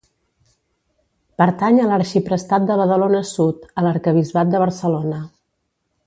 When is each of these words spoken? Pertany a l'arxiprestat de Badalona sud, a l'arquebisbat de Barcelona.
Pertany 1.41 1.77
a 1.83 1.89
l'arxiprestat 1.91 2.65
de 2.71 2.77
Badalona 2.81 3.21
sud, 3.35 3.67
a 3.81 3.87
l'arquebisbat 3.89 4.55
de 4.55 4.63
Barcelona. 4.67 5.21